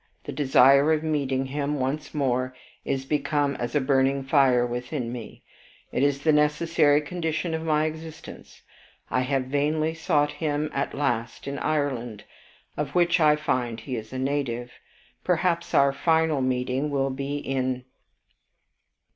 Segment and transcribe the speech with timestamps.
[0.23, 5.43] The desire of meeting him once more is become as a burning fire within me,
[5.91, 8.63] it is the necessary condition of my existence.
[9.11, 12.23] I have vainly sought him at last in Ireland,
[12.75, 14.71] of which I find he is a native.
[15.23, 17.85] Perhaps our final meeting will be in.